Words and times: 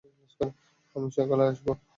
আমি 0.95 1.07
সকালে 1.17 1.43
আসবো। 1.51 1.71